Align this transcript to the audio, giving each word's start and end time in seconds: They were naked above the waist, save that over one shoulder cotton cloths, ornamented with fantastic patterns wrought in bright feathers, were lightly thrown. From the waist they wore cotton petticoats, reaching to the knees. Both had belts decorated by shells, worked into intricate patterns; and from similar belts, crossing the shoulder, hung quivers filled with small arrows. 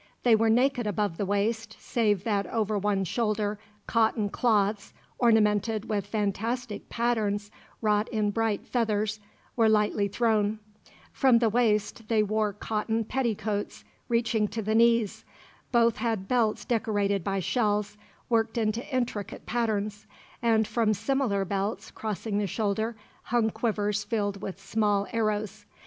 They 0.23 0.35
were 0.35 0.49
naked 0.49 0.87
above 0.87 1.17
the 1.17 1.27
waist, 1.27 1.77
save 1.79 2.23
that 2.23 2.47
over 2.47 2.75
one 2.79 3.03
shoulder 3.03 3.59
cotton 3.85 4.29
cloths, 4.29 4.95
ornamented 5.19 5.89
with 5.91 6.07
fantastic 6.07 6.89
patterns 6.89 7.51
wrought 7.83 8.09
in 8.09 8.31
bright 8.31 8.65
feathers, 8.65 9.19
were 9.55 9.69
lightly 9.69 10.07
thrown. 10.07 10.57
From 11.11 11.37
the 11.37 11.49
waist 11.51 12.07
they 12.07 12.23
wore 12.23 12.51
cotton 12.51 13.05
petticoats, 13.05 13.85
reaching 14.09 14.47
to 14.47 14.63
the 14.63 14.73
knees. 14.73 15.23
Both 15.71 15.97
had 15.97 16.27
belts 16.27 16.65
decorated 16.65 17.23
by 17.23 17.39
shells, 17.39 17.95
worked 18.27 18.57
into 18.57 18.83
intricate 18.91 19.45
patterns; 19.45 20.07
and 20.41 20.67
from 20.67 20.95
similar 20.95 21.45
belts, 21.45 21.91
crossing 21.91 22.39
the 22.39 22.47
shoulder, 22.47 22.95
hung 23.25 23.51
quivers 23.51 24.03
filled 24.03 24.41
with 24.41 24.59
small 24.59 25.05
arrows. 25.11 25.67